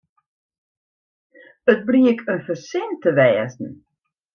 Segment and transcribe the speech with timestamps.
[1.71, 3.71] It bliek in fersin te wêzen.